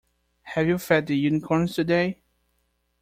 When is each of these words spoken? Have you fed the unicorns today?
Have 0.41 0.65
you 0.67 0.79
fed 0.79 1.05
the 1.05 1.15
unicorns 1.15 1.75
today? 1.75 2.23